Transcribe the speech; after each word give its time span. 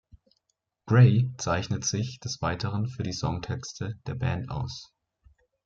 Gray 0.87 1.29
zeichnet 1.37 1.85
sich 1.85 2.19
des 2.19 2.41
Weiteren 2.41 2.87
für 2.87 3.03
die 3.03 3.11
Songtexte 3.13 3.99
der 4.07 4.15
Band 4.15 4.49
aus. 4.49 4.91